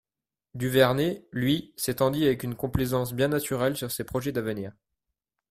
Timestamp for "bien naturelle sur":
3.13-3.91